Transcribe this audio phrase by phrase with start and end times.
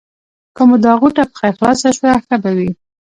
[0.55, 2.71] که مو دا غوټه په خیر خلاصه شوه؛ ښه به وي.